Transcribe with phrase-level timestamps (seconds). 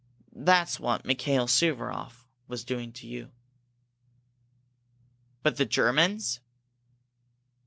[0.33, 3.29] That's what Mikail Suvaroff was doing to you."
[5.43, 6.39] "But the Germans?"